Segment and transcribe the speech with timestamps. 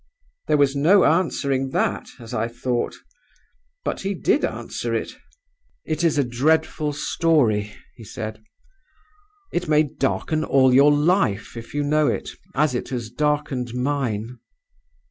[0.47, 2.95] "There was no answering that, as I thought.
[3.85, 5.13] But he did answer it.
[5.85, 8.43] "'It is a dreadful story,' he said.
[9.53, 14.39] 'It may darken all your life, if you know it, as it has darkened mine.